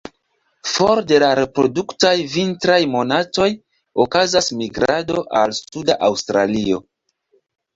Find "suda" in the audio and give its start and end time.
5.61-5.99